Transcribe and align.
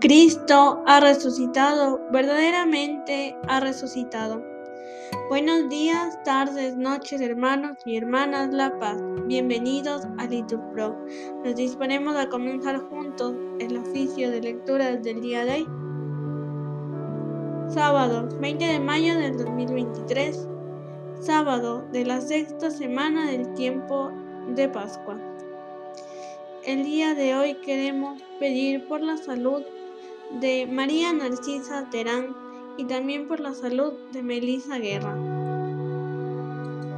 Cristo 0.00 0.84
ha 0.86 1.00
resucitado, 1.00 2.00
verdaderamente 2.12 3.36
ha 3.48 3.58
resucitado. 3.58 4.40
Buenos 5.28 5.68
días, 5.68 6.22
tardes, 6.22 6.76
noches, 6.76 7.20
hermanos 7.20 7.78
y 7.84 7.96
hermanas 7.96 8.54
La 8.54 8.78
Paz. 8.78 9.02
Bienvenidos 9.26 10.04
a 10.18 10.28
Pro. 10.72 10.96
Nos 11.44 11.56
disponemos 11.56 12.14
a 12.14 12.28
comenzar 12.28 12.78
juntos 12.88 13.34
el 13.58 13.76
oficio 13.76 14.30
de 14.30 14.40
lectura 14.40 14.94
del 14.94 15.20
día 15.20 15.44
de 15.44 15.52
hoy. 15.52 15.68
Sábado, 17.68 18.28
20 18.40 18.64
de 18.64 18.78
mayo 18.78 19.18
del 19.18 19.36
2023. 19.36 20.48
Sábado 21.18 21.84
de 21.90 22.04
la 22.04 22.20
sexta 22.20 22.70
semana 22.70 23.28
del 23.32 23.52
tiempo 23.54 24.12
de 24.54 24.68
Pascua. 24.68 25.18
El 26.64 26.84
día 26.84 27.14
de 27.14 27.34
hoy 27.34 27.54
queremos 27.54 28.22
pedir 28.38 28.86
por 28.86 29.00
la 29.00 29.16
salud 29.16 29.64
de 30.40 30.66
María 30.66 31.12
Narcisa 31.12 31.88
Terán 31.90 32.36
y 32.76 32.84
también 32.84 33.26
por 33.26 33.40
la 33.40 33.54
salud 33.54 33.92
de 34.12 34.22
Melissa 34.22 34.78
Guerra. 34.78 35.16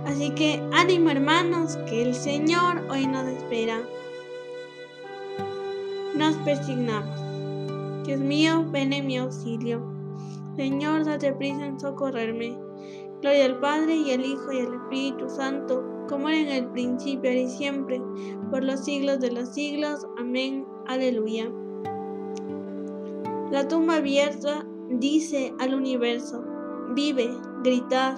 Así 0.04 0.30
que 0.30 0.62
ánimo 0.72 1.10
hermanos, 1.10 1.76
que 1.88 2.02
el 2.02 2.14
Señor 2.14 2.82
hoy 2.90 3.06
nos 3.06 3.26
espera. 3.26 3.80
Nos 6.14 6.36
persignamos. 6.38 8.04
Dios 8.04 8.20
mío, 8.20 8.66
ven 8.70 8.92
en 8.92 9.06
mi 9.06 9.18
auxilio. 9.18 9.80
Señor, 10.56 11.04
date 11.04 11.32
prisa 11.32 11.64
en 11.64 11.78
socorrerme. 11.78 12.58
Gloria 13.20 13.44
al 13.44 13.60
Padre 13.60 13.94
y 13.94 14.10
al 14.12 14.24
Hijo 14.24 14.52
y 14.52 14.60
al 14.60 14.74
Espíritu 14.74 15.28
Santo, 15.28 15.84
como 16.08 16.28
era 16.28 16.40
en 16.40 16.64
el 16.64 16.66
principio, 16.72 17.32
y 17.32 17.48
siempre, 17.48 18.02
por 18.50 18.64
los 18.64 18.84
siglos 18.84 19.20
de 19.20 19.30
los 19.30 19.54
siglos. 19.54 20.06
Amén. 20.18 20.66
Aleluya. 20.86 21.50
La 23.50 23.66
tumba 23.66 23.96
abierta 23.96 24.64
dice 24.90 25.52
al 25.58 25.74
universo, 25.74 26.44
vive, 26.94 27.30
gritad, 27.64 28.14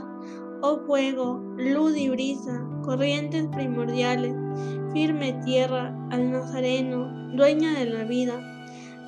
oh 0.60 0.80
fuego, 0.86 1.40
luz 1.56 1.96
y 1.96 2.10
brisa, 2.10 2.62
corrientes 2.84 3.46
primordiales, 3.46 4.34
firme 4.92 5.32
tierra, 5.42 5.96
al 6.10 6.30
nazareno, 6.30 7.32
dueño 7.34 7.72
de 7.72 7.86
la 7.86 8.04
vida. 8.04 8.40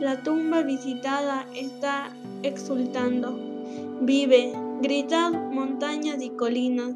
La 0.00 0.22
tumba 0.22 0.62
visitada 0.62 1.44
está 1.54 2.08
exultando. 2.42 3.38
Vive, 4.00 4.54
gritad 4.80 5.30
montañas 5.30 6.22
y 6.22 6.30
colinas, 6.30 6.94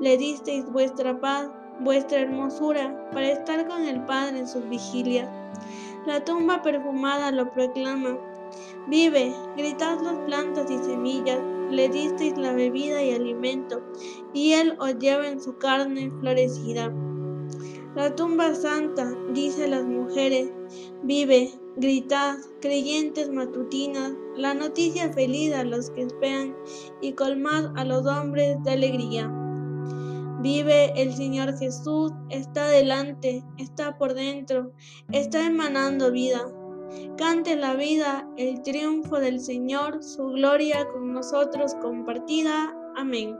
le 0.00 0.18
disteis 0.18 0.70
vuestra 0.70 1.18
paz, 1.18 1.48
vuestra 1.80 2.20
hermosura, 2.20 3.10
para 3.10 3.30
estar 3.30 3.66
con 3.66 3.84
el 3.84 4.04
Padre 4.04 4.40
en 4.40 4.48
sus 4.48 4.68
vigilias. 4.68 5.28
La 6.06 6.22
tumba 6.24 6.62
perfumada 6.62 7.32
lo 7.32 7.50
proclama, 7.52 8.18
Vive, 8.88 9.34
gritad 9.56 10.00
las 10.00 10.16
plantas 10.26 10.70
y 10.70 10.78
semillas, 10.78 11.40
le 11.70 11.88
disteis 11.88 12.36
la 12.36 12.52
bebida 12.52 13.02
y 13.02 13.10
alimento, 13.10 13.82
y 14.32 14.52
él 14.52 14.76
os 14.78 14.96
lleva 14.98 15.28
en 15.28 15.40
su 15.40 15.56
carne 15.58 16.12
florecida. 16.20 16.92
La 17.96 18.14
tumba 18.14 18.54
santa, 18.54 19.10
dice 19.32 19.68
las 19.68 19.84
mujeres, 19.84 20.50
vive, 21.02 21.50
gritad, 21.76 22.36
creyentes 22.60 23.30
matutinas, 23.30 24.12
la 24.36 24.52
noticia 24.52 25.12
feliz 25.12 25.54
a 25.54 25.64
los 25.64 25.90
que 25.90 26.02
esperan 26.02 26.54
y 27.00 27.12
colmad 27.12 27.72
a 27.76 27.84
los 27.84 28.06
hombres 28.06 28.62
de 28.64 28.72
alegría. 28.72 29.32
Vive 30.42 30.92
el 31.00 31.14
Señor 31.14 31.56
Jesús, 31.58 32.12
está 32.28 32.68
delante, 32.68 33.42
está 33.56 33.96
por 33.96 34.12
dentro, 34.14 34.72
está 35.10 35.46
emanando 35.46 36.12
vida. 36.12 36.46
Cante 37.16 37.56
la 37.56 37.74
vida, 37.74 38.28
el 38.36 38.62
triunfo 38.62 39.18
del 39.18 39.40
Señor, 39.40 40.02
su 40.02 40.28
gloria 40.28 40.86
con 40.88 41.12
nosotros 41.12 41.74
compartida. 41.76 42.74
Amén. 42.96 43.38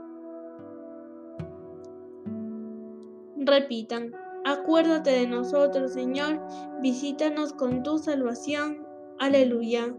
Repitan, 3.37 4.11
acuérdate 4.45 5.11
de 5.11 5.27
nosotros, 5.27 5.93
Señor, 5.93 6.41
visítanos 6.81 7.53
con 7.53 7.83
tu 7.83 7.97
salvación. 7.97 8.85
Aleluya. 9.19 9.95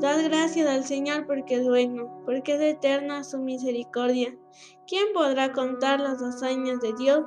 Dad 0.00 0.24
gracias 0.24 0.68
al 0.68 0.84
Señor 0.84 1.26
porque 1.26 1.56
es 1.56 1.64
bueno, 1.64 2.22
porque 2.24 2.54
es 2.54 2.60
eterna 2.60 3.24
su 3.24 3.38
misericordia. 3.38 4.36
¿Quién 4.86 5.06
podrá 5.14 5.52
contar 5.52 6.00
las 6.00 6.20
hazañas 6.20 6.80
de 6.80 6.92
Dios? 6.98 7.24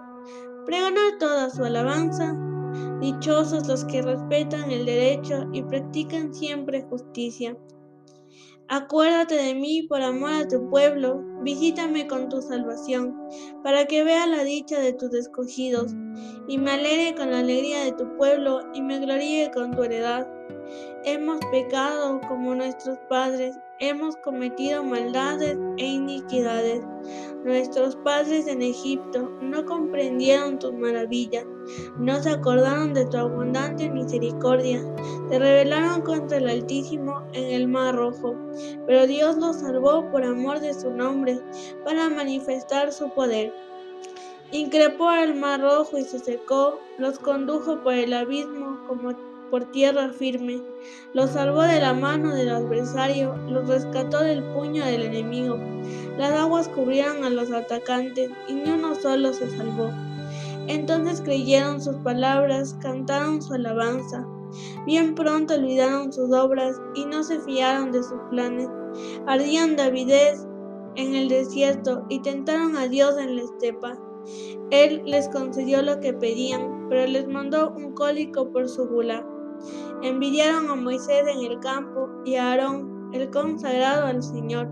Pregonar 0.66 1.18
toda 1.20 1.50
su 1.50 1.64
alabanza. 1.64 2.36
Dichosos 3.00 3.68
los 3.68 3.86
que 3.86 4.02
respetan 4.02 4.70
el 4.70 4.86
derecho 4.86 5.48
y 5.54 5.64
practican 5.64 6.34
siempre 6.34 6.84
justicia. 6.84 7.58
Acuérdate 8.70 9.36
de 9.36 9.56
mí 9.56 9.84
por 9.84 10.02
amor 10.02 10.34
a 10.34 10.48
tu 10.48 10.70
pueblo, 10.70 11.24
visítame 11.42 12.06
con 12.06 12.28
tu 12.28 12.42
salvación, 12.42 13.16
para 13.64 13.86
que 13.86 14.04
vea 14.04 14.28
la 14.28 14.44
dicha 14.44 14.78
de 14.80 14.92
tus 14.92 15.14
escogidos, 15.14 15.94
y 16.50 16.58
me 16.58 16.72
alegre 16.72 17.16
con 17.16 17.32
la 17.32 17.40
alegría 17.40 17.86
de 17.86 17.94
tu 17.94 18.18
pueblo, 18.18 18.60
y 18.74 18.82
me 18.82 19.00
gloríe 19.00 19.52
con 19.52 19.72
tu 19.72 19.84
heredad. 19.84 20.28
Hemos 21.04 21.40
pecado 21.52 22.20
como 22.28 22.54
nuestros 22.54 22.98
padres, 23.08 23.58
hemos 23.80 24.18
cometido 24.18 24.84
maldades 24.84 25.58
e 25.78 25.86
iniquidades. 25.86 26.84
Nuestros 27.46 27.96
padres 27.98 28.48
en 28.48 28.62
Egipto 28.62 29.30
no 29.42 29.66
comprendieron 29.66 30.60
tus 30.60 30.74
maravillas, 30.74 31.46
no 31.98 32.22
se 32.22 32.32
acordaron 32.32 32.94
de 32.94 33.06
tu 33.06 33.18
abundante 33.18 33.90
misericordia, 33.90 34.82
se 35.30 35.40
rebelaron 35.40 36.02
contra 36.02 36.38
el 36.38 36.50
Altísimo 36.50 37.24
en 37.34 37.52
el 37.52 37.68
Mar 37.68 37.96
Rojo, 37.96 38.36
pero 38.86 39.08
Dios 39.08 39.38
los 39.38 39.58
salvó 39.58 40.10
por 40.12 40.24
amor 40.24 40.60
de 40.60 40.74
su 40.74 40.90
nombre, 40.92 41.40
para 41.86 42.10
manifestar 42.10 42.92
su 42.92 43.10
poder. 43.12 43.54
Increpó 44.52 45.10
al 45.10 45.36
Mar 45.36 45.62
Rojo 45.62 45.98
y 45.98 46.04
se 46.04 46.20
secó, 46.20 46.80
los 46.98 47.20
condujo 47.20 47.82
por 47.82 47.94
el 47.94 48.14
abismo 48.14 48.80
como 48.88 49.14
por 49.50 49.72
tierra 49.72 50.12
firme, 50.12 50.62
los 51.14 51.32
salvó 51.32 51.64
de 51.64 51.80
la 51.80 51.94
mano 51.94 52.34
del 52.34 52.50
adversario, 52.50 53.36
los 53.50 53.68
rescató 53.68 54.20
del 54.20 54.44
puño 54.54 54.86
del 54.86 55.04
enemigo. 55.04 55.58
Las 56.18 56.32
aguas 56.32 56.68
cubrieron 56.70 57.24
a 57.24 57.30
los 57.30 57.52
atacantes 57.52 58.32
y 58.48 58.54
ni 58.54 58.70
uno 58.70 58.96
solo 58.96 59.34
se 59.34 59.50
salvó. 59.56 59.92
Entonces 60.68 61.22
creyeron 61.22 61.82
sus 61.82 61.96
palabras, 61.98 62.76
cantaron 62.82 63.42
su 63.42 63.54
alabanza. 63.54 64.26
Bien 64.86 65.16
pronto 65.16 65.56
olvidaron 65.56 66.12
sus 66.12 66.32
obras 66.32 66.80
y 66.96 67.06
no 67.06 67.24
se 67.24 67.40
fiaron 67.42 67.92
de 67.92 68.04
sus 68.04 68.20
planes. 68.30 68.68
Ardían 69.26 69.76
de 69.76 69.84
avidez 69.84 70.46
en 70.96 71.16
el 71.16 71.30
desierto 71.30 72.06
y 72.10 72.22
tentaron 72.22 72.76
a 72.76 72.88
Dios 72.88 73.18
en 73.18 73.36
la 73.36 73.44
estepa. 73.44 73.98
Él 74.72 75.04
les 75.06 75.30
concedió 75.30 75.82
lo 75.82 76.00
que 76.00 76.14
pedían, 76.14 76.88
pero 76.90 77.08
les 77.08 77.28
mandó 77.28 77.72
un 77.72 77.94
cólico 77.94 78.52
por 78.52 78.68
su 78.68 78.88
gula. 78.88 79.26
Envidiaron 80.02 80.70
a 80.70 80.76
Moisés 80.76 81.24
en 81.28 81.52
el 81.52 81.60
campo 81.60 82.10
y 82.26 82.36
a 82.36 82.52
Aarón, 82.52 83.10
el 83.14 83.30
consagrado 83.30 84.08
al 84.08 84.24
Señor. 84.24 84.70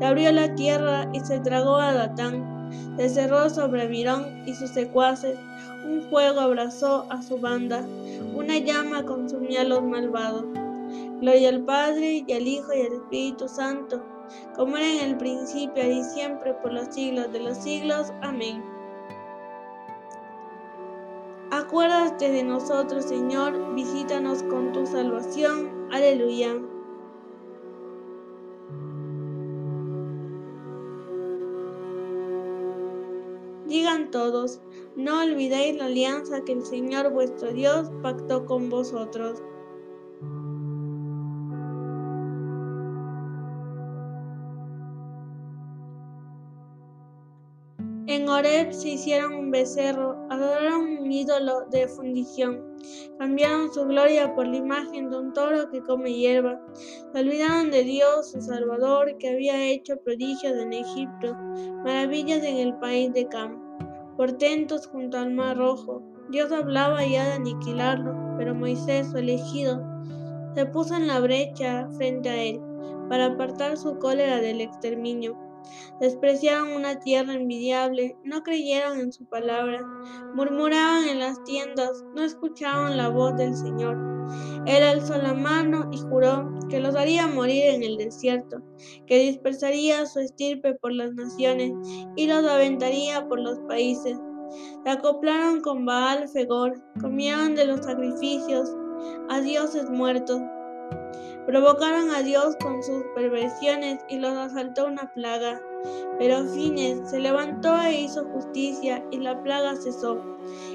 Le 0.00 0.06
abrió 0.06 0.32
la 0.32 0.54
tierra 0.54 1.08
y 1.12 1.20
se 1.20 1.40
tragó 1.40 1.76
a 1.76 1.92
Datán. 1.92 2.56
Se 2.96 3.08
cerró 3.08 3.48
sobre 3.48 3.88
Mirón 3.88 4.42
y 4.46 4.54
sus 4.54 4.70
secuaces. 4.70 5.38
Un 5.84 6.02
fuego 6.10 6.40
abrazó 6.40 7.06
a 7.10 7.22
su 7.22 7.38
banda. 7.38 7.86
Una 8.34 8.58
llama 8.58 9.04
consumía 9.04 9.62
a 9.62 9.64
los 9.64 9.82
malvados. 9.82 10.44
Gloria 11.20 11.48
al 11.48 11.64
Padre 11.64 12.24
y 12.26 12.32
al 12.32 12.46
Hijo 12.46 12.74
y 12.74 12.80
al 12.82 12.92
Espíritu 12.92 13.48
Santo, 13.48 14.02
como 14.54 14.76
era 14.76 15.02
en 15.02 15.10
el 15.10 15.16
principio 15.16 15.90
y 15.90 16.02
siempre 16.04 16.52
por 16.54 16.72
los 16.72 16.94
siglos 16.94 17.32
de 17.32 17.40
los 17.40 17.56
siglos. 17.56 18.12
Amén. 18.22 18.62
Acuérdate 21.66 22.30
de 22.30 22.44
nosotros, 22.44 23.06
Señor, 23.06 23.74
visítanos 23.74 24.44
con 24.44 24.70
tu 24.70 24.86
salvación. 24.86 25.88
Aleluya. 25.90 26.54
Digan 33.66 34.12
todos, 34.12 34.60
no 34.94 35.24
olvidéis 35.24 35.76
la 35.76 35.86
alianza 35.86 36.44
que 36.44 36.52
el 36.52 36.64
Señor 36.64 37.10
vuestro 37.10 37.52
Dios 37.52 37.90
pactó 38.00 38.46
con 38.46 38.70
vosotros. 38.70 39.42
En 48.08 48.28
Oreb 48.28 48.72
se 48.72 48.90
hicieron 48.90 49.34
un 49.34 49.50
becerro, 49.50 50.16
adoraron 50.30 50.98
un 50.98 51.10
ídolo 51.10 51.62
de 51.72 51.88
fundición, 51.88 52.62
cambiaron 53.18 53.72
su 53.72 53.84
gloria 53.84 54.32
por 54.32 54.46
la 54.46 54.58
imagen 54.58 55.10
de 55.10 55.18
un 55.18 55.32
toro 55.32 55.68
que 55.70 55.80
come 55.80 56.14
hierba, 56.14 56.60
se 57.12 57.18
olvidaron 57.18 57.72
de 57.72 57.82
Dios, 57.82 58.30
su 58.30 58.40
Salvador, 58.40 59.18
que 59.18 59.30
había 59.30 59.60
hecho 59.64 59.96
prodigios 59.96 60.52
en 60.52 60.72
Egipto, 60.72 61.34
maravillas 61.82 62.44
en 62.44 62.58
el 62.58 62.74
país 62.78 63.12
de 63.12 63.26
Cam. 63.26 63.60
portentos 64.16 64.86
junto 64.86 65.18
al 65.18 65.32
mar 65.32 65.56
rojo. 65.56 66.00
Dios 66.30 66.52
hablaba 66.52 67.04
ya 67.04 67.24
de 67.24 67.32
aniquilarlo, 67.32 68.36
pero 68.38 68.54
Moisés, 68.54 69.08
su 69.08 69.18
elegido, 69.18 69.84
se 70.54 70.64
puso 70.66 70.94
en 70.94 71.08
la 71.08 71.18
brecha 71.18 71.88
frente 71.96 72.28
a 72.28 72.40
él 72.40 72.60
para 73.08 73.26
apartar 73.26 73.76
su 73.76 73.98
cólera 73.98 74.40
del 74.40 74.60
exterminio. 74.60 75.45
Despreciaron 76.00 76.72
una 76.72 76.98
tierra 77.00 77.34
envidiable, 77.34 78.16
no 78.24 78.42
creyeron 78.42 78.98
en 78.98 79.12
su 79.12 79.24
palabra, 79.26 79.80
murmuraban 80.34 81.08
en 81.08 81.20
las 81.20 81.42
tiendas, 81.44 82.04
no 82.14 82.22
escuchaban 82.22 82.96
la 82.96 83.08
voz 83.08 83.36
del 83.36 83.54
Señor. 83.54 83.96
Él 84.66 84.82
alzó 84.82 85.16
la 85.18 85.34
mano 85.34 85.88
y 85.92 85.98
juró 85.98 86.52
que 86.68 86.80
los 86.80 86.96
haría 86.96 87.26
morir 87.26 87.66
en 87.66 87.82
el 87.82 87.96
desierto, 87.96 88.60
que 89.06 89.18
dispersaría 89.18 90.06
su 90.06 90.20
estirpe 90.20 90.74
por 90.74 90.92
las 90.92 91.12
naciones 91.14 91.72
y 92.16 92.26
los 92.26 92.44
aventaría 92.44 93.26
por 93.28 93.40
los 93.40 93.58
países. 93.68 94.18
Se 94.84 94.90
acoplaron 94.90 95.60
con 95.60 95.84
Baal 95.84 96.28
Fegor, 96.28 96.82
comieron 97.00 97.54
de 97.54 97.66
los 97.66 97.84
sacrificios 97.84 98.68
a 99.28 99.40
dioses 99.40 99.88
muertos, 99.90 100.40
Provocaron 101.46 102.10
a 102.10 102.22
Dios 102.22 102.56
con 102.60 102.82
sus 102.82 103.04
perversiones 103.14 104.00
y 104.08 104.18
los 104.18 104.32
asaltó 104.32 104.86
una 104.86 105.12
plaga. 105.12 105.62
Pero 106.18 106.44
Fines 106.44 107.08
se 107.08 107.20
levantó 107.20 107.80
e 107.82 108.00
hizo 108.00 108.24
justicia 108.24 109.04
y 109.12 109.18
la 109.18 109.40
plaga 109.44 109.76
cesó, 109.76 110.20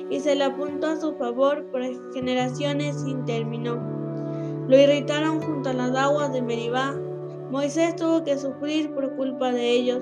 y 0.10 0.22
se 0.22 0.34
le 0.34 0.46
apuntó 0.46 0.88
a 0.88 1.00
su 1.00 1.18
favor 1.18 1.66
por 1.72 1.82
generaciones 2.14 3.02
sin 3.02 3.26
término. 3.26 3.76
Lo 4.70 4.80
irritaron 4.80 5.42
junto 5.42 5.72
a 5.72 5.74
las 5.74 5.94
aguas 5.94 6.32
de 6.32 6.42
Meribá. 6.42 6.96
Moisés 7.50 7.98
tuvo 7.98 8.24
que 8.24 8.38
sufrir 8.38 8.94
por 8.94 9.14
culpa 9.18 9.52
de 9.52 9.72
ellos. 9.72 10.02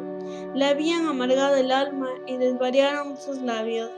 Le 0.53 0.65
habían 0.65 1.07
amargado 1.07 1.55
el 1.55 1.71
alma 1.71 2.09
y 2.27 2.37
desvariaron 2.37 3.17
sus 3.17 3.41
labios. 3.41 3.89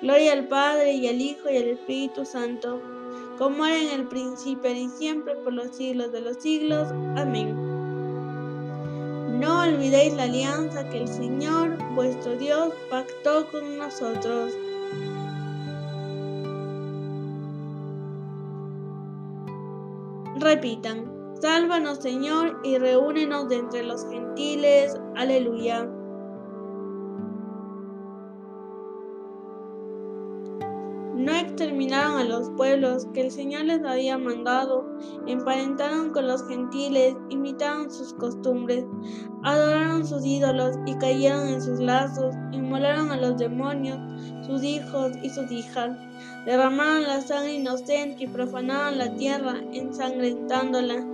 Gloria 0.00 0.32
al 0.32 0.48
Padre 0.48 0.92
y 0.92 1.06
al 1.06 1.20
Hijo 1.20 1.50
y 1.50 1.58
al 1.58 1.68
Espíritu 1.68 2.24
Santo 2.24 2.95
como 3.38 3.66
era 3.66 3.78
en 3.78 4.00
el 4.00 4.06
principio 4.06 4.70
y 4.70 4.88
siempre 4.88 5.34
por 5.36 5.52
los 5.52 5.76
siglos 5.76 6.12
de 6.12 6.20
los 6.20 6.36
siglos. 6.38 6.88
Amén. 7.16 7.54
No 9.40 9.62
olvidéis 9.62 10.14
la 10.14 10.24
alianza 10.24 10.88
que 10.88 11.02
el 11.02 11.08
Señor, 11.08 11.76
vuestro 11.94 12.36
Dios, 12.36 12.72
pactó 12.90 13.46
con 13.50 13.78
nosotros. 13.78 14.52
Repitan, 20.36 21.10
sálvanos 21.40 21.98
Señor 21.98 22.60
y 22.64 22.78
reúnenos 22.78 23.48
de 23.48 23.56
entre 23.56 23.82
los 23.82 24.06
gentiles. 24.08 24.98
Aleluya. 25.14 25.88
A 31.84 32.24
los 32.24 32.50
pueblos 32.56 33.06
que 33.12 33.20
el 33.20 33.30
Señor 33.30 33.66
les 33.66 33.84
había 33.84 34.16
mandado, 34.16 34.86
emparentaron 35.26 36.10
con 36.10 36.26
los 36.26 36.46
gentiles, 36.48 37.14
imitaron 37.28 37.90
sus 37.90 38.14
costumbres, 38.14 38.84
adoraron 39.42 40.06
sus 40.06 40.24
ídolos 40.24 40.76
y 40.86 40.96
cayeron 40.96 41.48
en 41.48 41.60
sus 41.60 41.78
lazos, 41.78 42.34
inmolaron 42.52 43.10
a 43.10 43.18
los 43.18 43.36
demonios, 43.36 43.98
sus 44.46 44.62
hijos 44.62 45.12
y 45.22 45.28
sus 45.28 45.50
hijas, 45.52 45.90
derramaron 46.46 47.02
la 47.02 47.20
sangre 47.20 47.54
inocente 47.54 48.24
y 48.24 48.26
profanaron 48.26 48.96
la 48.96 49.14
tierra, 49.14 49.60
ensangrentándola, 49.72 51.06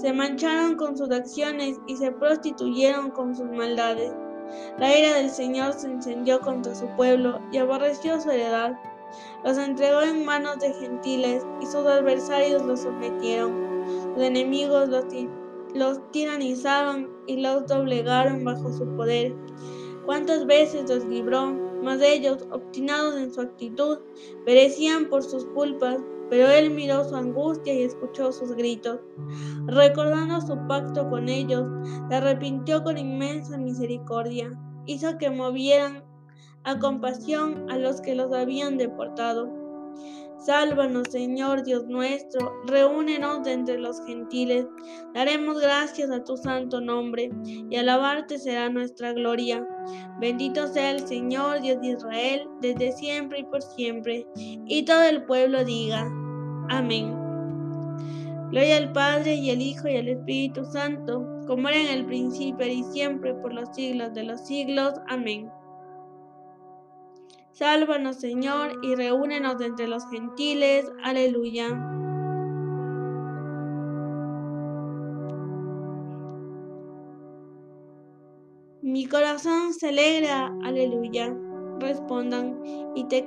se 0.00 0.12
mancharon 0.12 0.76
con 0.76 0.96
sus 0.96 1.10
acciones 1.10 1.76
y 1.86 1.96
se 1.96 2.10
prostituyeron 2.12 3.10
con 3.10 3.36
sus 3.36 3.50
maldades. 3.50 4.10
La 4.78 4.98
ira 4.98 5.14
del 5.14 5.30
Señor 5.30 5.74
se 5.74 5.86
encendió 5.86 6.40
contra 6.40 6.74
su 6.74 6.86
pueblo 6.96 7.40
y 7.52 7.58
aborreció 7.58 8.20
su 8.20 8.30
heredad 8.30 8.72
los 9.44 9.58
entregó 9.58 10.02
en 10.02 10.24
manos 10.24 10.58
de 10.58 10.72
gentiles 10.74 11.46
y 11.60 11.66
sus 11.66 11.86
adversarios 11.86 12.62
los 12.62 12.80
sometieron. 12.80 13.72
Sus 14.14 14.22
enemigos 14.22 14.88
los, 14.88 15.04
los 15.74 16.10
tiranizaron 16.10 17.10
y 17.26 17.40
los 17.40 17.66
doblegaron 17.66 18.44
bajo 18.44 18.72
su 18.72 18.86
poder. 18.96 19.34
¿Cuántas 20.04 20.46
veces 20.46 20.88
los 20.88 21.04
libró? 21.04 21.52
Mas 21.82 22.00
ellos, 22.00 22.46
obstinados 22.52 23.16
en 23.16 23.32
su 23.32 23.40
actitud, 23.40 23.98
perecían 24.44 25.08
por 25.08 25.22
sus 25.22 25.44
culpas, 25.46 25.98
pero 26.30 26.48
él 26.48 26.70
miró 26.70 27.04
su 27.04 27.16
angustia 27.16 27.74
y 27.74 27.82
escuchó 27.82 28.32
sus 28.32 28.52
gritos. 28.52 29.00
Recordando 29.66 30.40
su 30.40 30.56
pacto 30.68 31.08
con 31.10 31.28
ellos, 31.28 31.64
se 32.08 32.14
arrepintió 32.14 32.82
con 32.84 32.98
inmensa 32.98 33.58
misericordia. 33.58 34.56
Hizo 34.86 35.18
que 35.18 35.30
movieran 35.30 36.04
a 36.64 36.78
compasión 36.78 37.70
a 37.70 37.78
los 37.78 38.00
que 38.00 38.14
los 38.14 38.32
habían 38.32 38.76
deportado. 38.78 39.62
Sálvanos, 40.38 41.08
Señor 41.10 41.62
Dios 41.62 41.86
nuestro, 41.86 42.52
reúnenos 42.66 43.44
de 43.44 43.52
entre 43.52 43.78
los 43.78 44.04
gentiles, 44.04 44.66
daremos 45.14 45.60
gracias 45.60 46.10
a 46.10 46.24
tu 46.24 46.36
santo 46.36 46.80
nombre, 46.80 47.30
y 47.44 47.76
alabarte 47.76 48.38
será 48.38 48.68
nuestra 48.68 49.12
gloria. 49.12 49.64
Bendito 50.18 50.66
sea 50.66 50.90
el 50.90 51.06
Señor 51.06 51.60
Dios 51.60 51.80
de 51.80 51.88
Israel, 51.88 52.48
desde 52.60 52.90
siempre 52.90 53.40
y 53.40 53.44
por 53.44 53.62
siempre, 53.62 54.26
y 54.34 54.84
todo 54.84 55.02
el 55.02 55.24
pueblo 55.26 55.64
diga, 55.64 56.10
amén. 56.70 57.16
Gloria 58.50 58.78
al 58.78 58.92
Padre 58.92 59.36
y 59.36 59.50
al 59.50 59.62
Hijo 59.62 59.88
y 59.88 59.96
al 59.96 60.08
Espíritu 60.08 60.64
Santo, 60.64 61.24
como 61.46 61.68
era 61.68 61.80
en 61.80 61.98
el 62.00 62.04
principio 62.04 62.66
y 62.66 62.82
siempre 62.82 63.32
por 63.34 63.54
los 63.54 63.68
siglos 63.74 64.12
de 64.12 64.24
los 64.24 64.44
siglos. 64.46 64.94
Amén. 65.08 65.48
Sálvanos, 67.52 68.16
Señor, 68.16 68.78
y 68.82 68.94
reúnenos 68.94 69.58
de 69.58 69.66
entre 69.66 69.86
los 69.86 70.08
gentiles. 70.08 70.90
Aleluya. 71.04 71.68
Mi 78.80 79.06
corazón 79.06 79.74
se 79.74 79.90
alegra, 79.90 80.52
aleluya. 80.64 81.36
Respondan, 81.78 82.60
y 82.94 83.04
te, 83.04 83.24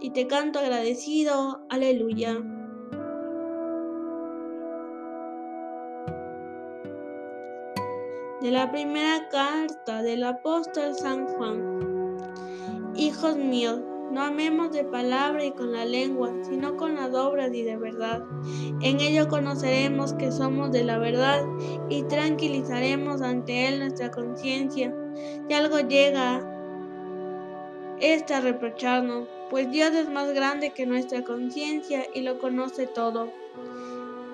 y 0.00 0.10
te 0.10 0.26
canto 0.26 0.58
agradecido, 0.58 1.66
aleluya. 1.70 2.34
De 8.42 8.50
la 8.50 8.70
primera 8.70 9.28
carta 9.28 10.02
del 10.02 10.24
apóstol 10.24 10.94
San 10.94 11.26
Juan. 11.26 11.91
Hijos 12.94 13.36
míos, 13.36 13.80
no 14.12 14.20
amemos 14.20 14.70
de 14.72 14.84
palabra 14.84 15.42
y 15.44 15.52
con 15.52 15.72
la 15.72 15.86
lengua, 15.86 16.30
sino 16.42 16.76
con 16.76 16.96
las 16.96 17.14
obras 17.14 17.50
y 17.54 17.62
de 17.62 17.78
verdad. 17.78 18.22
En 18.82 19.00
ello 19.00 19.28
conoceremos 19.28 20.12
que 20.12 20.30
somos 20.30 20.70
de 20.70 20.84
la 20.84 20.98
verdad 20.98 21.42
y 21.88 22.02
tranquilizaremos 22.02 23.22
ante 23.22 23.68
Él 23.68 23.78
nuestra 23.78 24.10
conciencia. 24.10 24.94
Si 25.48 25.54
algo 25.54 25.80
llega, 25.80 26.46
esta 28.00 28.38
a 28.38 28.40
reprocharnos, 28.42 29.26
pues 29.48 29.70
Dios 29.70 29.92
es 29.92 30.10
más 30.10 30.34
grande 30.34 30.74
que 30.74 30.84
nuestra 30.84 31.24
conciencia 31.24 32.04
y 32.12 32.20
lo 32.20 32.38
conoce 32.38 32.86
todo. 32.86 33.30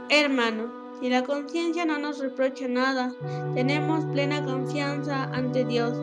Hermano, 0.08 0.72
si 1.00 1.08
la 1.08 1.22
conciencia 1.22 1.84
no 1.84 1.98
nos 1.98 2.18
reprocha 2.18 2.66
nada, 2.66 3.12
tenemos 3.54 4.04
plena 4.06 4.44
confianza 4.44 5.24
ante 5.24 5.64
Dios 5.64 5.96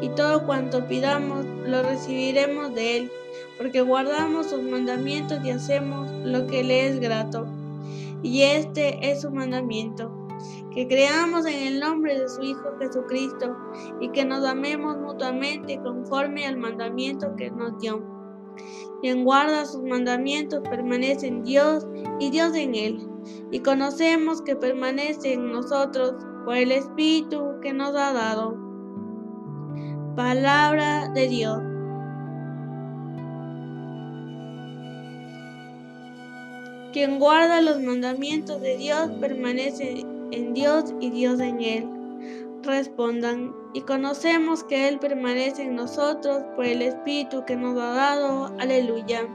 y 0.00 0.08
todo 0.08 0.44
cuanto 0.44 0.88
pidamos 0.88 1.46
lo 1.70 1.82
recibiremos 1.82 2.74
de 2.74 2.96
Él, 2.98 3.12
porque 3.56 3.80
guardamos 3.80 4.50
sus 4.50 4.62
mandamientos 4.62 5.38
y 5.44 5.50
hacemos 5.50 6.10
lo 6.24 6.46
que 6.46 6.62
le 6.62 6.88
es 6.88 7.00
grato. 7.00 7.46
Y 8.22 8.42
este 8.42 9.10
es 9.10 9.22
su 9.22 9.30
mandamiento, 9.30 10.10
que 10.74 10.86
creamos 10.86 11.46
en 11.46 11.66
el 11.66 11.80
nombre 11.80 12.18
de 12.18 12.28
su 12.28 12.42
Hijo 12.42 12.76
Jesucristo 12.78 13.56
y 14.00 14.10
que 14.10 14.24
nos 14.24 14.44
amemos 14.44 14.98
mutuamente 14.98 15.80
conforme 15.82 16.46
al 16.46 16.58
mandamiento 16.58 17.34
que 17.36 17.50
nos 17.50 17.78
dio. 17.80 18.02
Quien 19.00 19.24
guarda 19.24 19.64
sus 19.64 19.82
mandamientos 19.82 20.60
permanece 20.68 21.28
en 21.28 21.42
Dios 21.42 21.86
y 22.18 22.30
Dios 22.30 22.54
en 22.54 22.74
él 22.74 23.08
y 23.50 23.60
conocemos 23.60 24.42
que 24.42 24.56
permanece 24.56 25.32
en 25.32 25.50
nosotros 25.50 26.14
por 26.44 26.56
el 26.56 26.72
Espíritu 26.72 27.60
que 27.62 27.72
nos 27.72 27.90
ha 27.90 28.12
dado. 28.12 28.69
Palabra 30.16 31.08
de 31.14 31.28
Dios. 31.28 31.62
Quien 36.92 37.20
guarda 37.20 37.60
los 37.60 37.80
mandamientos 37.80 38.60
de 38.60 38.76
Dios 38.76 39.10
permanece 39.20 40.04
en 40.32 40.54
Dios 40.54 40.92
y 41.00 41.10
Dios 41.10 41.38
en 41.38 41.60
él. 41.62 41.88
Respondan, 42.62 43.54
y 43.72 43.82
conocemos 43.82 44.64
que 44.64 44.88
Él 44.88 44.98
permanece 44.98 45.62
en 45.62 45.76
nosotros 45.76 46.42
por 46.56 46.64
el 46.64 46.82
Espíritu 46.82 47.44
que 47.44 47.56
nos 47.56 47.78
ha 47.78 47.94
dado. 47.94 48.54
Aleluya. 48.58 49.28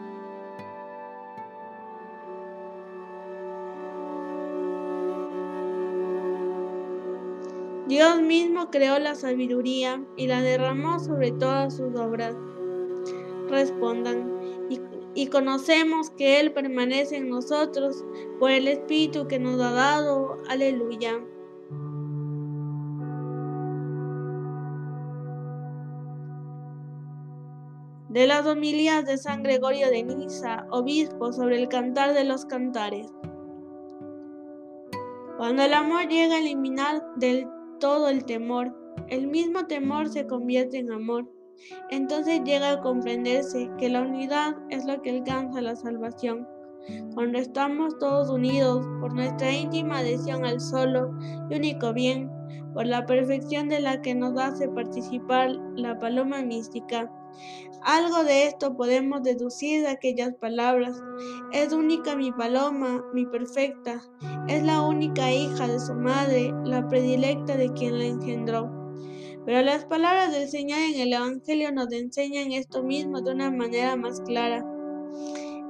Dios 7.95 8.21
mismo 8.21 8.71
creó 8.71 8.99
la 8.99 9.15
sabiduría 9.15 10.03
y 10.17 10.27
la 10.27 10.41
derramó 10.41 10.99
sobre 10.99 11.31
todas 11.31 11.77
sus 11.77 11.97
obras. 11.97 12.35
respondan, 13.47 14.37
y, 15.13 15.27
conocemos 15.27 16.09
que 16.09 16.41
Él 16.41 16.51
permanece 16.51 17.15
en 17.15 17.29
nosotros 17.29 18.03
por 18.37 18.51
el 18.51 18.67
Espíritu 18.67 19.29
que 19.29 19.39
nos 19.39 19.61
ha 19.61 19.71
dado. 19.71 20.39
Aleluya. 20.49 21.13
De 28.09 28.27
las 28.27 28.45
homilías 28.45 29.05
de 29.05 29.17
San 29.17 29.41
Gregorio 29.41 29.89
de 29.89 30.03
Niza, 30.03 30.67
obispo, 30.69 31.31
sobre 31.31 31.61
el 31.61 31.69
cantar 31.69 32.13
de 32.13 32.25
los 32.25 32.43
cantares. 32.43 33.07
Cuando 35.37 35.63
el 35.63 35.73
amor 35.73 36.09
llega 36.09 36.35
a 36.35 36.39
eliminar 36.39 37.01
del 37.15 37.47
todo 37.79 38.09
el 38.09 38.25
temor, 38.25 38.73
el 39.09 39.27
mismo 39.27 39.65
temor 39.65 40.09
se 40.09 40.25
convierte 40.25 40.77
en 40.77 40.91
amor. 40.91 41.29
Entonces 41.89 42.41
llega 42.43 42.71
a 42.71 42.81
comprenderse 42.81 43.69
que 43.77 43.89
la 43.89 44.01
unidad 44.01 44.55
es 44.69 44.85
lo 44.85 45.01
que 45.01 45.11
alcanza 45.11 45.61
la 45.61 45.75
salvación. 45.75 46.47
Cuando 47.13 47.39
estamos 47.39 47.97
todos 47.97 48.29
unidos 48.29 48.85
por 48.99 49.13
nuestra 49.13 49.51
íntima 49.51 49.99
adhesión 49.99 50.45
al 50.45 50.59
solo 50.59 51.11
y 51.49 51.55
único 51.55 51.93
bien, 51.93 52.29
por 52.73 52.85
la 52.85 53.05
perfección 53.05 53.69
de 53.69 53.79
la 53.79 54.01
que 54.01 54.13
nos 54.13 54.37
hace 54.37 54.67
participar 54.67 55.51
la 55.75 55.97
paloma 55.97 56.41
mística, 56.43 57.11
algo 57.85 58.23
de 58.23 58.47
esto 58.47 58.75
podemos 58.75 59.21
deducir 59.21 59.81
de 59.81 59.89
aquellas 59.89 60.33
palabras. 60.35 60.99
Es 61.51 61.71
única 61.71 62.15
mi 62.15 62.31
paloma, 62.31 63.03
mi 63.13 63.25
perfecta. 63.27 64.01
Es 64.47 64.63
la 64.63 64.81
única 64.81 65.31
hija 65.31 65.67
de 65.67 65.79
su 65.79 65.93
madre, 65.93 66.51
la 66.63 66.87
predilecta 66.87 67.55
de 67.55 67.71
quien 67.73 67.99
la 67.99 68.05
engendró. 68.05 68.71
Pero 69.45 69.61
las 69.61 69.85
palabras 69.85 70.31
del 70.31 70.49
Señor 70.49 70.79
en 70.79 70.99
el 70.99 71.13
Evangelio 71.13 71.71
nos 71.71 71.91
enseñan 71.91 72.51
esto 72.51 72.81
mismo 72.81 73.21
de 73.21 73.31
una 73.33 73.51
manera 73.51 73.95
más 73.95 74.19
clara. 74.21 74.65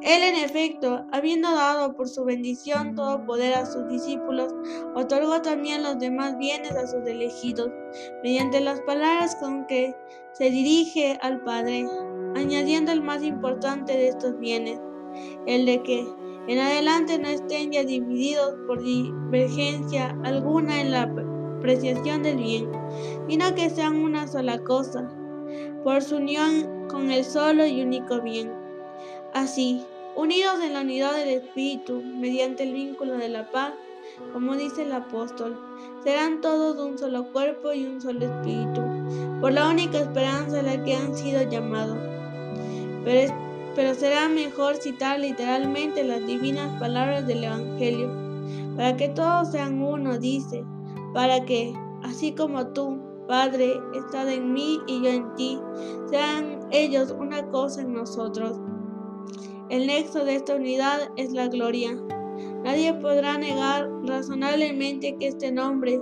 Él, 0.02 0.24
en 0.24 0.36
efecto, 0.36 1.06
habiendo 1.12 1.52
dado 1.52 1.96
por 1.96 2.08
su 2.08 2.24
bendición 2.26 2.96
todo 2.96 3.26
poder 3.26 3.54
a 3.54 3.66
sus 3.66 3.88
discípulos, 3.88 4.54
otorgó 4.94 5.42
también 5.42 5.84
los 5.84 5.98
demás 6.00 6.38
bienes 6.38 6.72
a 6.72 6.88
sus 6.88 7.06
elegidos, 7.08 7.72
mediante 8.22 8.60
las 8.62 8.82
palabras 8.82 9.36
con 9.38 9.66
que 9.66 9.96
se 10.34 10.50
dirige 10.50 11.18
al 11.22 11.42
Padre, 11.44 11.88
añadiendo 12.36 12.92
el 12.92 13.02
más 13.02 13.24
importante 13.24 13.94
de 13.94 14.10
estos 14.10 14.38
bienes, 14.38 14.80
el 15.48 15.66
de 15.66 15.82
que 15.82 16.06
en 16.48 16.60
adelante 16.60 17.18
no 17.18 17.30
estén 17.30 17.72
ya 17.72 17.84
divididos 17.84 18.54
por 18.68 18.84
divergencia 18.84 20.16
alguna 20.24 20.82
en 20.82 20.92
la 20.92 21.04
apreciación 21.60 22.22
del 22.22 22.38
bien, 22.38 22.70
sino 23.28 23.56
que 23.56 23.70
sean 23.72 23.96
una 23.96 24.28
sola 24.28 24.60
cosa, 24.60 25.10
por 25.84 26.04
su 26.04 26.18
unión 26.18 26.88
con 26.90 27.10
el 27.10 27.24
solo 27.24 27.66
y 27.66 27.82
único 27.82 28.22
bien. 28.22 28.65
Así, 29.36 29.84
unidos 30.16 30.62
en 30.64 30.72
la 30.72 30.80
unidad 30.80 31.14
del 31.14 31.28
Espíritu, 31.28 32.02
mediante 32.02 32.64
el 32.64 32.72
vínculo 32.72 33.18
de 33.18 33.28
la 33.28 33.52
paz, 33.52 33.74
como 34.32 34.56
dice 34.56 34.84
el 34.84 34.94
apóstol, 34.94 35.60
serán 36.06 36.40
todos 36.40 36.78
un 36.78 36.98
solo 36.98 37.34
cuerpo 37.34 37.74
y 37.74 37.86
un 37.86 38.00
solo 38.00 38.26
espíritu, 38.26 38.82
por 39.42 39.52
la 39.52 39.68
única 39.68 40.00
esperanza 40.00 40.62
a 40.62 40.64
la 40.64 40.82
que 40.86 40.96
han 40.96 41.14
sido 41.18 41.42
llamados. 41.50 41.98
Pero, 43.04 43.34
pero 43.76 43.94
será 43.94 44.30
mejor 44.30 44.78
citar 44.78 45.20
literalmente 45.20 46.06
las 46.06 46.26
divinas 46.26 46.80
palabras 46.80 47.28
del 47.28 47.44
Evangelio, 47.44 48.10
para 48.78 48.96
que 48.96 49.10
todos 49.10 49.52
sean 49.52 49.84
uno, 49.84 50.18
dice, 50.18 50.64
para 51.14 51.44
que, 51.44 51.74
así 52.04 52.32
como 52.32 52.68
tú, 52.68 53.02
Padre, 53.28 53.82
estás 53.96 54.30
en 54.30 54.54
mí 54.54 54.80
y 54.88 55.02
yo 55.02 55.10
en 55.10 55.36
ti, 55.36 55.60
sean 56.10 56.70
ellos 56.72 57.14
una 57.20 57.46
cosa 57.48 57.82
en 57.82 57.92
nosotros. 57.96 58.62
El 59.70 59.88
nexo 59.88 60.24
de 60.24 60.36
esta 60.36 60.56
unidad 60.56 61.10
es 61.18 61.32
la 61.32 61.48
gloria. 61.48 61.98
Nadie 62.64 62.94
podrá 62.94 63.38
negar 63.38 63.90
razonablemente 64.04 65.16
que 65.20 65.28
este 65.30 65.52
nombre, 65.52 66.00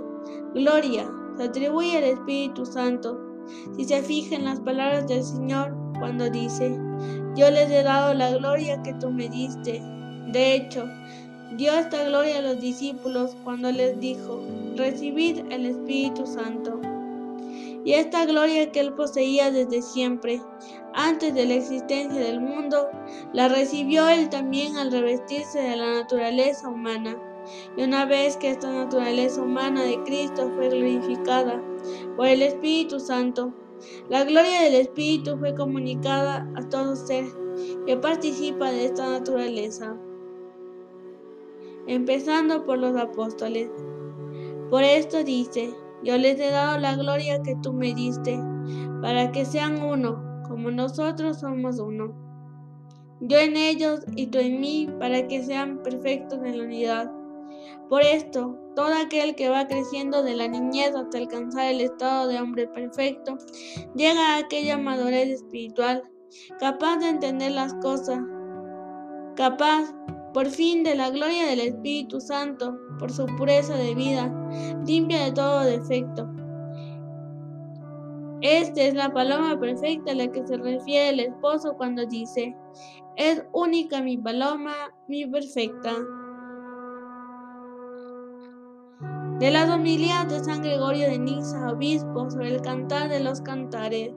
gloria, 0.54 1.10
se 1.38 1.44
atribuye 1.44 1.96
al 1.96 2.04
Espíritu 2.04 2.66
Santo. 2.66 3.18
Si 3.76 3.84
se 3.84 4.02
fija 4.02 4.36
en 4.36 4.44
las 4.44 4.60
palabras 4.60 5.08
del 5.08 5.24
Señor 5.24 5.74
cuando 5.98 6.28
dice, 6.28 6.78
yo 7.36 7.50
les 7.50 7.70
he 7.70 7.82
dado 7.82 8.12
la 8.12 8.32
gloria 8.32 8.82
que 8.82 8.92
tú 8.94 9.10
me 9.10 9.30
diste. 9.30 9.80
De 10.32 10.56
hecho, 10.56 10.84
dio 11.56 11.72
esta 11.72 12.04
gloria 12.04 12.38
a 12.38 12.42
los 12.42 12.60
discípulos 12.60 13.34
cuando 13.44 13.72
les 13.72 13.98
dijo, 13.98 14.42
recibid 14.76 15.38
el 15.50 15.64
Espíritu 15.64 16.26
Santo 16.26 16.80
y 17.84 17.92
esta 17.92 18.24
gloria 18.24 18.72
que 18.72 18.80
él 18.80 18.94
poseía 18.94 19.50
desde 19.50 19.82
siempre, 19.82 20.40
antes 20.94 21.34
de 21.34 21.44
la 21.44 21.54
existencia 21.54 22.20
del 22.20 22.40
mundo, 22.40 22.88
la 23.32 23.48
recibió 23.48 24.08
él 24.08 24.30
también 24.30 24.76
al 24.76 24.90
revestirse 24.90 25.60
de 25.60 25.76
la 25.76 26.00
naturaleza 26.00 26.68
humana. 26.68 27.16
Y 27.76 27.82
una 27.82 28.06
vez 28.06 28.38
que 28.38 28.50
esta 28.50 28.72
naturaleza 28.72 29.42
humana 29.42 29.82
de 29.82 30.02
Cristo 30.04 30.50
fue 30.54 30.70
glorificada 30.70 31.62
por 32.16 32.26
el 32.26 32.40
Espíritu 32.42 32.98
Santo, 32.98 33.52
la 34.08 34.24
gloria 34.24 34.62
del 34.62 34.76
Espíritu 34.76 35.36
fue 35.36 35.54
comunicada 35.54 36.50
a 36.54 36.68
todo 36.68 36.96
ser 36.96 37.24
que 37.86 37.96
participa 37.96 38.70
de 38.70 38.86
esta 38.86 39.10
naturaleza, 39.10 39.96
empezando 41.86 42.64
por 42.64 42.78
los 42.78 42.96
apóstoles. 42.96 43.68
Por 44.70 44.82
esto 44.82 45.22
dice, 45.22 45.74
yo 46.02 46.18
les 46.18 46.38
he 46.40 46.50
dado 46.50 46.78
la 46.78 46.96
gloria 46.96 47.42
que 47.42 47.56
tú 47.62 47.72
me 47.72 47.94
diste, 47.94 48.38
para 49.00 49.30
que 49.32 49.44
sean 49.44 49.82
uno, 49.82 50.42
como 50.48 50.70
nosotros 50.70 51.40
somos 51.40 51.78
uno. 51.78 52.14
Yo 53.20 53.38
en 53.38 53.56
ellos 53.56 54.00
y 54.16 54.26
tú 54.26 54.38
en 54.38 54.60
mí, 54.60 54.88
para 54.98 55.26
que 55.28 55.42
sean 55.42 55.82
perfectos 55.82 56.40
en 56.44 56.58
la 56.58 56.64
unidad. 56.64 57.12
Por 57.88 58.02
esto, 58.02 58.58
todo 58.74 58.92
aquel 58.94 59.34
que 59.34 59.48
va 59.48 59.66
creciendo 59.66 60.22
de 60.22 60.34
la 60.34 60.48
niñez 60.48 60.94
hasta 60.94 61.18
alcanzar 61.18 61.66
el 61.66 61.80
estado 61.80 62.28
de 62.28 62.40
hombre 62.40 62.66
perfecto, 62.66 63.38
llega 63.94 64.34
a 64.34 64.38
aquella 64.38 64.78
madurez 64.78 65.28
espiritual, 65.28 66.02
capaz 66.58 66.98
de 66.98 67.08
entender 67.08 67.52
las 67.52 67.74
cosas, 67.74 68.18
capaz 69.36 69.94
por 70.34 70.48
fin 70.48 70.82
de 70.82 70.96
la 70.96 71.10
gloria 71.10 71.46
del 71.46 71.60
Espíritu 71.60 72.20
Santo, 72.20 72.76
por 72.98 73.12
su 73.12 73.24
pureza 73.36 73.76
de 73.76 73.94
vida, 73.94 74.34
limpia 74.84 75.24
de 75.24 75.32
todo 75.32 75.64
defecto. 75.64 76.28
Esta 78.40 78.82
es 78.82 78.94
la 78.94 79.10
paloma 79.12 79.58
perfecta 79.58 80.12
a 80.12 80.14
la 80.14 80.30
que 80.30 80.46
se 80.46 80.56
refiere 80.56 81.10
el 81.10 81.20
esposo 81.20 81.74
cuando 81.76 82.04
dice, 82.04 82.54
es 83.16 83.42
única 83.52 84.02
mi 84.02 84.18
paloma, 84.18 84.74
mi 85.08 85.26
perfecta. 85.26 85.92
De 89.38 89.50
las 89.50 89.70
homilías 89.70 90.28
de 90.28 90.44
San 90.44 90.62
Gregorio 90.62 91.08
de 91.08 91.18
Niza, 91.18 91.72
obispo, 91.72 92.30
sobre 92.30 92.54
el 92.54 92.60
cantar 92.62 93.08
de 93.08 93.20
los 93.20 93.40
cantares. 93.40 94.12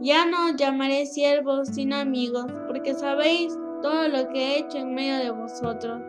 Ya 0.00 0.26
no 0.26 0.46
os 0.46 0.56
llamaré 0.56 1.06
siervos, 1.06 1.68
sino 1.68 1.96
amigos, 1.96 2.46
porque 2.68 2.94
sabéis 2.94 3.52
todo 3.82 4.08
lo 4.08 4.28
que 4.28 4.38
he 4.38 4.58
hecho 4.60 4.78
en 4.78 4.94
medio 4.94 5.18
de 5.18 5.30
vosotros. 5.30 6.00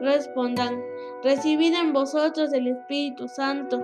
Respondan, 0.00 0.82
recibid 1.22 1.72
en 1.74 1.92
vosotros 1.92 2.52
el 2.52 2.66
Espíritu 2.66 3.28
Santo, 3.28 3.80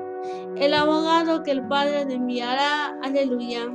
el 0.57 0.75
abogado 0.75 1.45
que 1.45 1.53
el 1.53 1.67
Padre 1.69 2.05
os 2.05 2.13
enviará. 2.13 2.99
Aleluya. 3.03 3.69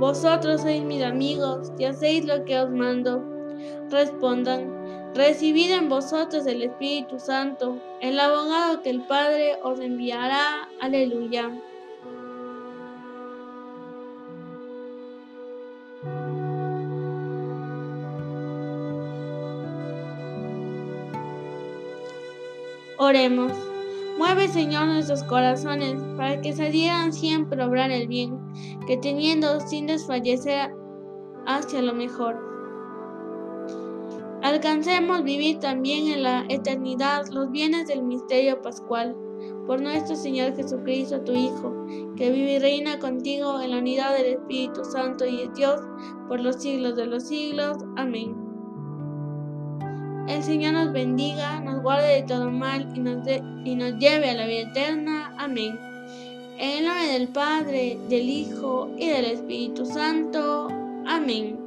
Vosotros 0.00 0.62
sois 0.62 0.82
mis 0.82 1.02
amigos 1.02 1.70
y 1.78 1.84
hacéis 1.84 2.24
lo 2.24 2.44
que 2.44 2.58
os 2.58 2.70
mando. 2.70 3.22
Respondan, 3.90 4.79
Recibid 5.14 5.72
en 5.72 5.88
vosotros 5.88 6.46
el 6.46 6.62
Espíritu 6.62 7.18
Santo, 7.18 7.80
el 8.00 8.20
abogado 8.20 8.80
que 8.82 8.90
el 8.90 9.00
Padre 9.02 9.58
os 9.62 9.80
enviará. 9.80 10.68
Aleluya. 10.80 11.50
Oremos. 22.98 23.52
Mueve, 24.16 24.46
Señor, 24.46 24.86
nuestros 24.86 25.24
corazones 25.24 26.00
para 26.16 26.40
que 26.40 26.52
se 26.52 26.70
dieran 26.70 27.12
siempre 27.12 27.64
obrar 27.64 27.90
el 27.90 28.06
bien, 28.06 28.38
que 28.86 28.96
teniendo 28.98 29.58
sin 29.60 29.86
desfallecer 29.86 30.70
hacia 31.46 31.82
lo 31.82 31.94
mejor 31.94 32.49
alcancemos 34.50 35.22
vivir 35.22 35.58
también 35.60 36.08
en 36.08 36.22
la 36.24 36.44
eternidad 36.48 37.26
los 37.32 37.50
bienes 37.50 37.86
del 37.86 38.02
misterio 38.02 38.60
pascual. 38.60 39.16
Por 39.66 39.80
nuestro 39.80 40.16
Señor 40.16 40.56
Jesucristo, 40.56 41.20
tu 41.20 41.32
Hijo, 41.32 41.86
que 42.16 42.30
vive 42.30 42.54
y 42.54 42.58
reina 42.58 42.98
contigo 42.98 43.60
en 43.60 43.70
la 43.70 43.78
unidad 43.78 44.16
del 44.16 44.34
Espíritu 44.34 44.84
Santo 44.84 45.24
y 45.24 45.42
es 45.42 45.54
Dios 45.54 45.80
por 46.28 46.40
los 46.40 46.56
siglos 46.56 46.96
de 46.96 47.06
los 47.06 47.28
siglos. 47.28 47.78
Amén. 47.96 48.34
El 50.28 50.42
Señor 50.42 50.74
nos 50.74 50.92
bendiga, 50.92 51.60
nos 51.60 51.82
guarde 51.82 52.16
de 52.16 52.22
todo 52.22 52.50
mal 52.50 52.88
y 52.94 53.00
nos, 53.00 53.26
y 53.64 53.74
nos 53.76 53.98
lleve 53.98 54.30
a 54.30 54.34
la 54.34 54.46
vida 54.46 54.70
eterna. 54.70 55.34
Amén. 55.38 55.78
En 56.58 56.78
el 56.78 56.84
nombre 56.84 57.06
del 57.12 57.28
Padre, 57.28 57.98
del 58.08 58.28
Hijo 58.28 58.90
y 58.98 59.08
del 59.08 59.26
Espíritu 59.26 59.86
Santo. 59.86 60.68
Amén. 61.06 61.59